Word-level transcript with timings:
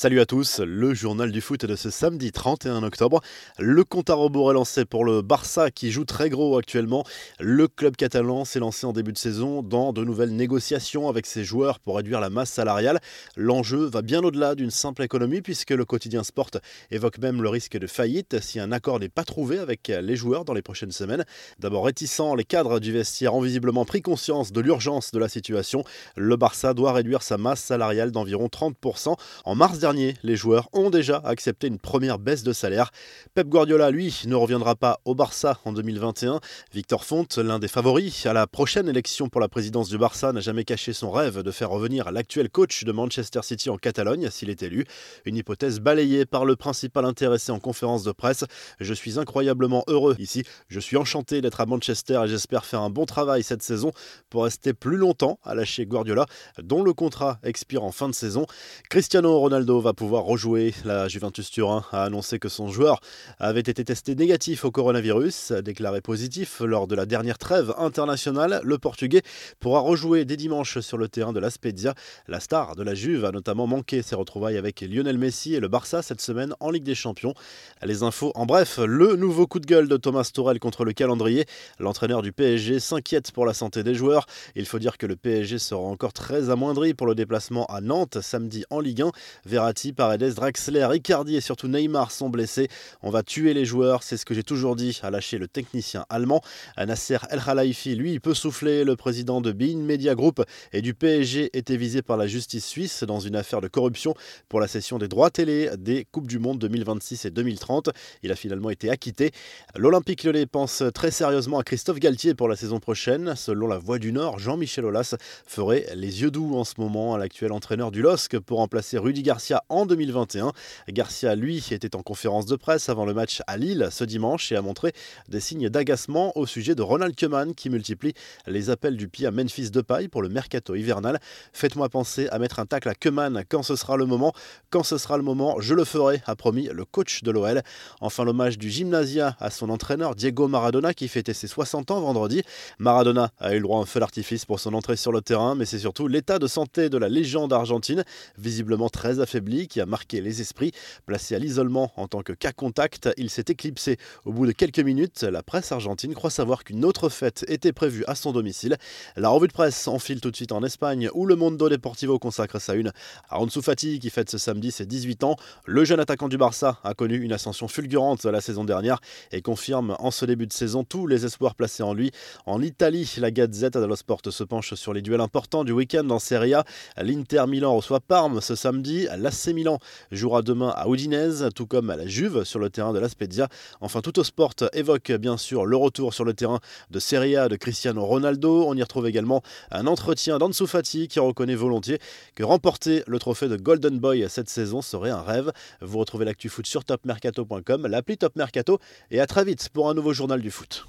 Salut 0.00 0.20
à 0.20 0.24
tous, 0.24 0.60
le 0.60 0.94
journal 0.94 1.30
du 1.30 1.42
foot 1.42 1.66
de 1.66 1.76
ce 1.76 1.90
samedi 1.90 2.32
31 2.32 2.82
octobre. 2.84 3.20
Le 3.58 3.84
compte 3.84 4.08
à 4.08 4.14
rebours 4.14 4.50
est 4.50 4.54
lancé 4.54 4.86
pour 4.86 5.04
le 5.04 5.20
Barça 5.20 5.70
qui 5.70 5.90
joue 5.90 6.06
très 6.06 6.30
gros 6.30 6.56
actuellement. 6.56 7.04
Le 7.38 7.68
club 7.68 7.96
catalan 7.96 8.46
s'est 8.46 8.60
lancé 8.60 8.86
en 8.86 8.94
début 8.94 9.12
de 9.12 9.18
saison 9.18 9.62
dans 9.62 9.92
de 9.92 10.02
nouvelles 10.02 10.34
négociations 10.34 11.10
avec 11.10 11.26
ses 11.26 11.44
joueurs 11.44 11.80
pour 11.80 11.96
réduire 11.96 12.18
la 12.18 12.30
masse 12.30 12.48
salariale. 12.48 12.98
L'enjeu 13.36 13.84
va 13.84 14.00
bien 14.00 14.22
au-delà 14.22 14.54
d'une 14.54 14.70
simple 14.70 15.02
économie 15.02 15.42
puisque 15.42 15.68
le 15.68 15.84
quotidien 15.84 16.24
Sport 16.24 16.52
évoque 16.90 17.18
même 17.18 17.42
le 17.42 17.50
risque 17.50 17.76
de 17.76 17.86
faillite 17.86 18.40
si 18.40 18.58
un 18.58 18.72
accord 18.72 19.00
n'est 19.00 19.10
pas 19.10 19.24
trouvé 19.24 19.58
avec 19.58 19.88
les 19.88 20.16
joueurs 20.16 20.46
dans 20.46 20.54
les 20.54 20.62
prochaines 20.62 20.92
semaines. 20.92 21.26
D'abord 21.58 21.84
réticent, 21.84 22.22
les 22.38 22.44
cadres 22.44 22.80
du 22.80 22.90
vestiaire 22.90 23.34
ont 23.34 23.42
visiblement 23.42 23.84
pris 23.84 24.00
conscience 24.00 24.50
de 24.50 24.62
l'urgence 24.62 25.10
de 25.10 25.18
la 25.18 25.28
situation. 25.28 25.84
Le 26.16 26.36
Barça 26.36 26.72
doit 26.72 26.94
réduire 26.94 27.20
sa 27.20 27.36
masse 27.36 27.60
salariale 27.60 28.12
d'environ 28.12 28.46
30% 28.46 29.14
en 29.44 29.54
mars 29.54 29.78
dernier, 29.78 29.89
les 29.92 30.36
joueurs 30.36 30.68
ont 30.72 30.90
déjà 30.90 31.16
accepté 31.24 31.66
une 31.66 31.78
première 31.78 32.18
baisse 32.18 32.42
de 32.42 32.52
salaire. 32.52 32.90
Pep 33.34 33.48
Guardiola, 33.48 33.90
lui, 33.90 34.22
ne 34.26 34.34
reviendra 34.34 34.76
pas 34.76 35.00
au 35.04 35.14
Barça 35.14 35.58
en 35.64 35.72
2021. 35.72 36.40
Victor 36.72 37.04
Font, 37.04 37.26
l'un 37.36 37.58
des 37.58 37.68
favoris 37.68 38.26
à 38.26 38.32
la 38.32 38.46
prochaine 38.46 38.88
élection 38.88 39.28
pour 39.28 39.40
la 39.40 39.48
présidence 39.48 39.88
du 39.88 39.98
Barça, 39.98 40.32
n'a 40.32 40.40
jamais 40.40 40.64
caché 40.64 40.92
son 40.92 41.10
rêve 41.10 41.42
de 41.42 41.50
faire 41.50 41.70
revenir 41.70 42.10
l'actuel 42.12 42.50
coach 42.50 42.84
de 42.84 42.92
Manchester 42.92 43.40
City 43.42 43.70
en 43.70 43.76
Catalogne 43.76 44.30
s'il 44.30 44.50
est 44.50 44.62
élu. 44.62 44.84
Une 45.24 45.36
hypothèse 45.36 45.80
balayée 45.80 46.26
par 46.26 46.44
le 46.44 46.56
principal 46.56 47.04
intéressé 47.04 47.52
en 47.52 47.58
conférence 47.58 48.04
de 48.04 48.12
presse. 48.12 48.44
Je 48.78 48.94
suis 48.94 49.18
incroyablement 49.18 49.84
heureux 49.88 50.14
ici. 50.18 50.44
Je 50.68 50.80
suis 50.80 50.96
enchanté 50.96 51.40
d'être 51.40 51.60
à 51.60 51.66
Manchester 51.66 52.20
et 52.24 52.28
j'espère 52.28 52.64
faire 52.64 52.82
un 52.82 52.90
bon 52.90 53.06
travail 53.06 53.42
cette 53.42 53.62
saison 53.62 53.92
pour 54.28 54.44
rester 54.44 54.72
plus 54.72 54.96
longtemps 54.96 55.38
à 55.42 55.54
lâcher 55.54 55.86
Guardiola, 55.86 56.26
dont 56.62 56.82
le 56.82 56.92
contrat 56.92 57.38
expire 57.42 57.82
en 57.82 57.92
fin 57.92 58.08
de 58.08 58.14
saison. 58.14 58.46
Cristiano 58.88 59.38
Ronaldo 59.38 59.79
va 59.80 59.92
pouvoir 59.92 60.24
rejouer. 60.24 60.74
La 60.84 61.08
Juventus 61.08 61.50
Turin 61.50 61.84
a 61.92 62.04
annoncé 62.04 62.38
que 62.38 62.48
son 62.48 62.68
joueur 62.68 63.00
avait 63.38 63.60
été 63.60 63.84
testé 63.84 64.14
négatif 64.14 64.64
au 64.64 64.70
coronavirus, 64.70 65.52
déclaré 65.52 66.00
positif 66.00 66.60
lors 66.60 66.86
de 66.86 66.94
la 66.94 67.06
dernière 67.06 67.38
trêve 67.38 67.74
internationale. 67.78 68.60
Le 68.64 68.78
Portugais 68.78 69.22
pourra 69.58 69.80
rejouer 69.80 70.24
dès 70.24 70.36
dimanche 70.36 70.80
sur 70.80 70.98
le 70.98 71.08
terrain 71.08 71.32
de 71.32 71.40
la 71.40 71.50
Spezia. 71.50 71.94
La 72.28 72.40
star 72.40 72.76
de 72.76 72.82
la 72.82 72.94
Juve 72.94 73.24
a 73.24 73.32
notamment 73.32 73.66
manqué 73.66 74.02
ses 74.02 74.14
retrouvailles 74.14 74.56
avec 74.56 74.80
Lionel 74.80 75.18
Messi 75.18 75.54
et 75.54 75.60
le 75.60 75.68
Barça 75.68 76.02
cette 76.02 76.20
semaine 76.20 76.54
en 76.60 76.70
Ligue 76.70 76.84
des 76.84 76.94
Champions. 76.94 77.34
Les 77.82 78.02
infos 78.02 78.32
en 78.34 78.46
bref, 78.46 78.78
le 78.78 79.16
nouveau 79.16 79.46
coup 79.46 79.60
de 79.60 79.66
gueule 79.66 79.88
de 79.88 79.96
Thomas 79.96 80.30
Tourel 80.32 80.58
contre 80.58 80.84
le 80.84 80.92
calendrier. 80.92 81.46
L'entraîneur 81.78 82.22
du 82.22 82.32
PSG 82.32 82.80
s'inquiète 82.80 83.32
pour 83.32 83.46
la 83.46 83.54
santé 83.54 83.82
des 83.82 83.94
joueurs. 83.94 84.26
Il 84.54 84.66
faut 84.66 84.78
dire 84.78 84.98
que 84.98 85.06
le 85.06 85.16
PSG 85.16 85.58
sera 85.58 85.82
encore 85.82 86.12
très 86.12 86.50
amoindri 86.50 86.94
pour 86.94 87.06
le 87.06 87.14
déplacement 87.14 87.66
à 87.66 87.80
Nantes 87.80 88.20
samedi 88.20 88.64
en 88.70 88.80
Ligue 88.80 89.02
1 89.02 89.12
vers 89.46 89.59
Verratti, 89.60 89.92
Draxler, 89.92 90.88
Icardi 90.94 91.36
et 91.36 91.42
surtout 91.42 91.68
Neymar 91.68 92.12
sont 92.12 92.30
blessés. 92.30 92.68
On 93.02 93.10
va 93.10 93.22
tuer 93.22 93.52
les 93.52 93.66
joueurs, 93.66 94.02
c'est 94.02 94.16
ce 94.16 94.24
que 94.24 94.32
j'ai 94.32 94.42
toujours 94.42 94.74
dit, 94.74 94.98
a 95.02 95.10
lâché 95.10 95.36
le 95.36 95.48
technicien 95.48 96.06
allemand. 96.08 96.40
Nasser 96.78 97.18
El 97.28 97.42
Khelaifi, 97.42 97.94
lui, 97.94 98.20
peut 98.20 98.32
souffler. 98.32 98.84
Le 98.84 98.96
président 98.96 99.42
de 99.42 99.52
Bein 99.52 99.76
Media 99.76 100.14
Group 100.14 100.42
et 100.72 100.80
du 100.80 100.94
PSG 100.94 101.50
était 101.52 101.76
visé 101.76 102.00
par 102.00 102.16
la 102.16 102.26
justice 102.26 102.64
suisse 102.64 103.04
dans 103.04 103.20
une 103.20 103.36
affaire 103.36 103.60
de 103.60 103.68
corruption 103.68 104.14
pour 104.48 104.60
la 104.60 104.66
cession 104.66 104.96
des 104.96 105.08
droits 105.08 105.28
télé 105.28 105.68
des 105.76 106.06
Coupes 106.10 106.26
du 106.26 106.38
Monde 106.38 106.58
2026 106.58 107.26
et 107.26 107.30
2030. 107.30 107.90
Il 108.22 108.32
a 108.32 108.36
finalement 108.36 108.70
été 108.70 108.88
acquitté. 108.88 109.30
L'Olympique 109.76 110.24
Lyonnais 110.24 110.46
pense 110.46 110.82
très 110.94 111.10
sérieusement 111.10 111.58
à 111.58 111.64
Christophe 111.64 111.98
Galtier 111.98 112.34
pour 112.34 112.48
la 112.48 112.56
saison 112.56 112.80
prochaine. 112.80 113.34
Selon 113.36 113.66
la 113.66 113.76
Voix 113.76 113.98
du 113.98 114.12
Nord, 114.12 114.38
Jean-Michel 114.38 114.86
Aulas 114.86 115.16
ferait 115.46 115.86
les 115.94 116.22
yeux 116.22 116.30
doux 116.30 116.56
en 116.56 116.64
ce 116.64 116.74
moment 116.78 117.14
à 117.14 117.18
l'actuel 117.18 117.52
entraîneur 117.52 117.90
du 117.90 118.00
LOSC 118.00 118.38
pour 118.38 118.58
remplacer 118.58 118.96
Rudy 118.96 119.22
Garcia 119.22 119.49
en 119.68 119.86
2021. 119.86 120.52
Garcia, 120.88 121.34
lui, 121.34 121.64
était 121.70 121.96
en 121.96 122.02
conférence 122.02 122.46
de 122.46 122.56
presse 122.56 122.88
avant 122.88 123.04
le 123.04 123.14
match 123.14 123.42
à 123.46 123.56
Lille 123.56 123.88
ce 123.90 124.04
dimanche 124.04 124.52
et 124.52 124.56
a 124.56 124.62
montré 124.62 124.92
des 125.28 125.40
signes 125.40 125.68
d'agacement 125.68 126.36
au 126.36 126.46
sujet 126.46 126.74
de 126.74 126.82
Ronald 126.82 127.14
Koeman 127.18 127.54
qui 127.54 127.70
multiplie 127.70 128.14
les 128.46 128.70
appels 128.70 128.96
du 128.96 129.08
pied 129.08 129.26
à 129.26 129.30
Memphis 129.30 129.70
Depay 129.70 130.08
pour 130.08 130.22
le 130.22 130.28
mercato 130.28 130.74
hivernal. 130.74 131.20
Faites-moi 131.52 131.88
penser 131.88 132.28
à 132.28 132.38
mettre 132.38 132.58
un 132.58 132.66
tacle 132.66 132.88
à 132.88 132.94
Koeman 132.94 133.44
quand 133.48 133.62
ce 133.62 133.76
sera 133.76 133.96
le 133.96 134.06
moment. 134.06 134.32
Quand 134.70 134.82
ce 134.82 134.98
sera 134.98 135.16
le 135.16 135.22
moment, 135.22 135.60
je 135.60 135.74
le 135.74 135.84
ferai, 135.84 136.22
a 136.26 136.36
promis 136.36 136.68
le 136.72 136.84
coach 136.84 137.22
de 137.22 137.30
l'OL. 137.30 137.62
Enfin, 138.00 138.24
l'hommage 138.24 138.58
du 138.58 138.70
Gymnasia 138.70 139.36
à 139.40 139.50
son 139.50 139.70
entraîneur 139.70 140.14
Diego 140.14 140.48
Maradona 140.48 140.94
qui 140.94 141.08
fêtait 141.08 141.34
ses 141.34 141.46
60 141.46 141.90
ans 141.90 142.00
vendredi. 142.00 142.42
Maradona 142.78 143.30
a 143.38 143.52
eu 143.52 143.56
le 143.56 143.62
droit 143.62 143.78
à 143.78 143.82
un 143.82 143.86
feu 143.86 144.00
d'artifice 144.00 144.44
pour 144.44 144.60
son 144.60 144.74
entrée 144.74 144.96
sur 144.96 145.12
le 145.12 145.20
terrain, 145.20 145.54
mais 145.54 145.64
c'est 145.64 145.78
surtout 145.78 146.08
l'état 146.08 146.38
de 146.38 146.46
santé 146.46 146.88
de 146.88 146.98
la 146.98 147.08
légende 147.08 147.52
argentine, 147.52 148.04
visiblement 148.38 148.88
très 148.88 149.20
qui 149.40 149.80
a 149.80 149.86
marqué 149.86 150.20
les 150.20 150.40
esprits. 150.40 150.72
Placé 151.06 151.34
à 151.34 151.38
l'isolement 151.38 151.92
en 151.96 152.08
tant 152.08 152.22
que 152.22 152.32
cas 152.32 152.52
contact, 152.52 153.08
il 153.16 153.30
s'est 153.30 153.44
éclipsé 153.48 153.96
au 154.24 154.32
bout 154.32 154.46
de 154.46 154.52
quelques 154.52 154.80
minutes. 154.80 155.22
La 155.22 155.42
presse 155.42 155.72
argentine 155.72 156.14
croit 156.14 156.30
savoir 156.30 156.64
qu'une 156.64 156.84
autre 156.84 157.08
fête 157.08 157.44
était 157.48 157.72
prévue 157.72 158.04
à 158.06 158.14
son 158.14 158.32
domicile. 158.32 158.76
La 159.16 159.28
revue 159.30 159.48
de 159.48 159.52
presse 159.52 159.88
enfile 159.88 160.20
tout 160.20 160.30
de 160.30 160.36
suite 160.36 160.52
en 160.52 160.62
Espagne 160.62 161.08
où 161.14 161.26
le 161.26 161.36
Mondo 161.36 161.68
Deportivo 161.68 162.18
consacre 162.18 162.60
sa 162.60 162.74
une 162.74 162.92
à 163.28 163.40
Ansu 163.40 163.62
Fati 163.62 163.98
qui 163.98 164.10
fête 164.10 164.30
ce 164.30 164.38
samedi 164.38 164.70
ses 164.70 164.86
18 164.86 165.24
ans. 165.24 165.36
Le 165.64 165.84
jeune 165.84 166.00
attaquant 166.00 166.28
du 166.28 166.36
Barça 166.36 166.78
a 166.84 166.94
connu 166.94 167.16
une 167.16 167.32
ascension 167.32 167.68
fulgurante 167.68 168.24
la 168.24 168.40
saison 168.40 168.64
dernière 168.64 169.00
et 169.32 169.42
confirme 169.42 169.96
en 169.98 170.10
ce 170.10 170.24
début 170.24 170.46
de 170.46 170.52
saison 170.52 170.84
tous 170.84 171.06
les 171.06 171.24
espoirs 171.24 171.54
placés 171.54 171.82
en 171.82 171.94
lui. 171.94 172.10
En 172.46 172.62
Italie, 172.62 173.10
la 173.18 173.30
Gazette 173.30 173.76
dello 173.76 173.96
Sport 173.96 174.20
se 174.30 174.44
penche 174.44 174.74
sur 174.74 174.92
les 174.92 175.02
duels 175.02 175.20
importants 175.20 175.64
du 175.64 175.72
week-end 175.72 176.08
en 176.10 176.18
Serie 176.18 176.54
A. 176.54 176.64
L'Inter 176.96 177.44
Milan 177.48 177.74
reçoit 177.74 178.00
Parme 178.00 178.40
ce 178.40 178.54
samedi. 178.54 179.06
L'AC 179.30 179.54
Milan 179.54 179.78
jouera 180.10 180.42
demain 180.42 180.70
à 180.70 180.88
Udinese, 180.88 181.50
tout 181.54 181.66
comme 181.66 181.88
à 181.88 181.94
la 181.94 182.04
Juve 182.04 182.42
sur 182.42 182.58
le 182.58 182.68
terrain 182.68 182.92
de 182.92 182.98
la 182.98 183.08
Spezia. 183.08 183.48
Enfin, 183.80 184.00
tout 184.00 184.18
au 184.18 184.24
sport 184.24 184.54
évoque 184.72 185.12
bien 185.12 185.36
sûr 185.36 185.66
le 185.66 185.76
retour 185.76 186.14
sur 186.14 186.24
le 186.24 186.34
terrain 186.34 186.58
de 186.90 186.98
Serie 186.98 187.36
A 187.36 187.48
de 187.48 187.54
Cristiano 187.54 188.04
Ronaldo. 188.04 188.64
On 188.66 188.74
y 188.74 188.82
retrouve 188.82 189.06
également 189.06 189.40
un 189.70 189.86
entretien 189.86 190.38
d'Ansu 190.38 190.66
Fati 190.66 191.06
qui 191.06 191.20
reconnaît 191.20 191.54
volontiers 191.54 192.00
que 192.34 192.42
remporter 192.42 193.04
le 193.06 193.20
trophée 193.20 193.46
de 193.46 193.56
Golden 193.56 194.00
Boy 194.00 194.26
cette 194.28 194.48
saison 194.48 194.82
serait 194.82 195.10
un 195.10 195.22
rêve. 195.22 195.52
Vous 195.80 196.00
retrouvez 196.00 196.24
l'actu 196.24 196.48
foot 196.48 196.66
sur 196.66 196.84
topmercato.com, 196.84 197.86
l'appli 197.86 198.18
Top 198.18 198.34
Mercato 198.34 198.80
et 199.12 199.20
à 199.20 199.28
très 199.28 199.44
vite 199.44 199.68
pour 199.68 199.88
un 199.88 199.94
nouveau 199.94 200.12
journal 200.12 200.40
du 200.40 200.50
foot. 200.50 200.86